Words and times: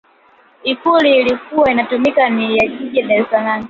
ikulu 0.63 1.07
iliyokuwa 1.07 1.71
inatumika 1.71 2.29
ni 2.29 2.57
ya 2.57 2.67
jijini 2.67 3.07
dar 3.07 3.21
es 3.21 3.29
salaam 3.29 3.59